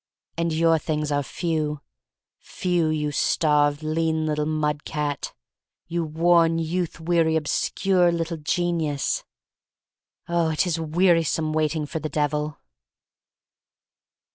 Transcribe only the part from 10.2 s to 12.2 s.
Oh, it is a wearisome waiting— for the